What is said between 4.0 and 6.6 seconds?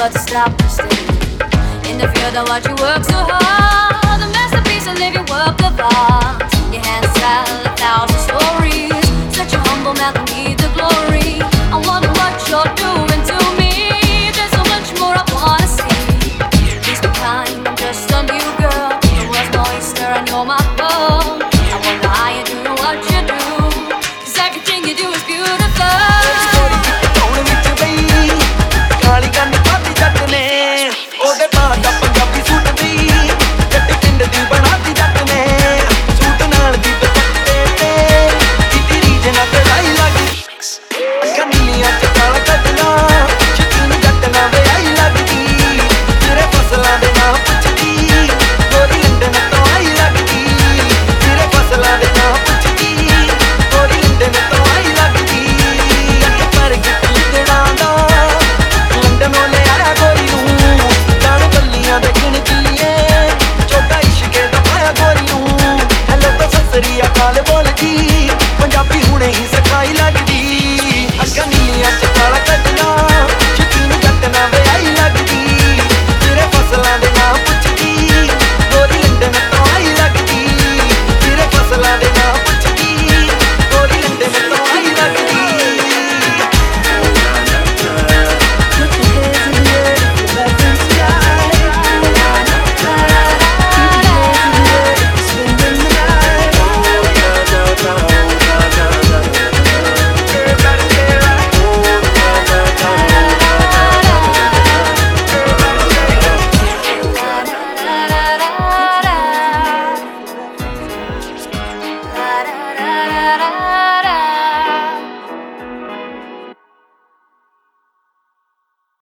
The masterpiece of living work of art.